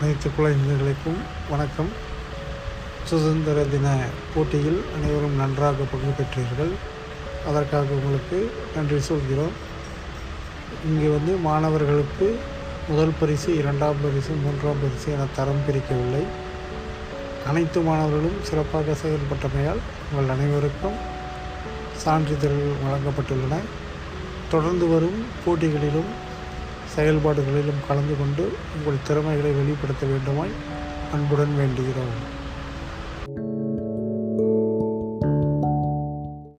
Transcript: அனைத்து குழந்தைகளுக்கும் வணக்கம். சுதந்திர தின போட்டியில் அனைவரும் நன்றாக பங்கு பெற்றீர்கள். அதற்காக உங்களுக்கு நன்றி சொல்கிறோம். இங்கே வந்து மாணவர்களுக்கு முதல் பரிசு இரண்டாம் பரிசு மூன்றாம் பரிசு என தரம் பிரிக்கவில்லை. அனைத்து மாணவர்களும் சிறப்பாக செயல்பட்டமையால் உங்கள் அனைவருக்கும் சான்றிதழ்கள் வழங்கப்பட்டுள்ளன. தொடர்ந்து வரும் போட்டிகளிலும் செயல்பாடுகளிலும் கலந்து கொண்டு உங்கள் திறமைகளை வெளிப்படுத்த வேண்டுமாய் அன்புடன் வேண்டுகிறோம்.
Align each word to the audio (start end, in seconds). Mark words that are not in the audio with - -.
அனைத்து 0.00 0.30
குழந்தைகளுக்கும் 0.36 1.18
வணக்கம். 1.50 1.90
சுதந்திர 3.04 3.64
தின 3.64 3.88
போட்டியில் 4.34 4.80
அனைவரும் 4.94 5.36
நன்றாக 5.36 5.84
பங்கு 5.92 6.12
பெற்றீர்கள். 6.18 6.72
அதற்காக 7.48 7.94
உங்களுக்கு 7.98 8.38
நன்றி 8.74 9.00
சொல்கிறோம். 9.00 9.54
இங்கே 10.88 11.08
வந்து 11.08 11.36
மாணவர்களுக்கு 11.36 12.38
முதல் 12.88 13.14
பரிசு 13.20 13.56
இரண்டாம் 13.56 14.02
பரிசு 14.02 14.32
மூன்றாம் 14.44 14.82
பரிசு 14.82 15.12
என 15.12 15.28
தரம் 15.36 15.62
பிரிக்கவில்லை. 15.68 16.24
அனைத்து 17.46 17.80
மாணவர்களும் 17.80 18.42
சிறப்பாக 18.42 18.96
செயல்பட்டமையால் 19.04 19.82
உங்கள் 20.10 20.34
அனைவருக்கும் 20.36 20.98
சான்றிதழ்கள் 22.04 22.82
வழங்கப்பட்டுள்ளன. 22.84 23.56
தொடர்ந்து 24.50 24.86
வரும் 24.86 25.20
போட்டிகளிலும் 25.44 26.12
செயல்பாடுகளிலும் 26.96 27.84
கலந்து 27.88 28.16
கொண்டு 28.16 28.44
உங்கள் 28.70 29.04
திறமைகளை 29.08 29.52
வெளிப்படுத்த 29.52 30.06
வேண்டுமாய் 30.06 30.54
அன்புடன் 31.10 31.54
வேண்டுகிறோம். 31.56 32.18